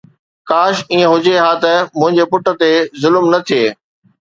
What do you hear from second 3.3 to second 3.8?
نه ٿئي